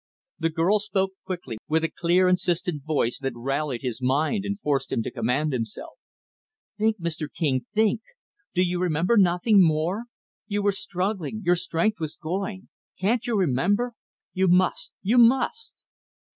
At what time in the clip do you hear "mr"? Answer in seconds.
6.99-7.27